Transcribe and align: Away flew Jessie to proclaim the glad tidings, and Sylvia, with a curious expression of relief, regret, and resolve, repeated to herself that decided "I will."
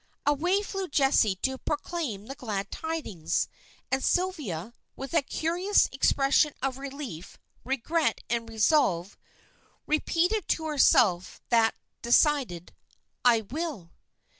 Away 0.25 0.63
flew 0.63 0.87
Jessie 0.87 1.35
to 1.43 1.59
proclaim 1.59 2.25
the 2.25 2.33
glad 2.33 2.71
tidings, 2.71 3.47
and 3.91 4.03
Sylvia, 4.03 4.73
with 4.95 5.13
a 5.13 5.21
curious 5.21 5.87
expression 5.91 6.55
of 6.59 6.79
relief, 6.79 7.37
regret, 7.63 8.21
and 8.27 8.49
resolve, 8.49 9.15
repeated 9.85 10.47
to 10.47 10.65
herself 10.65 11.39
that 11.51 11.75
decided 12.01 12.73
"I 13.23 13.41
will." 13.41 13.91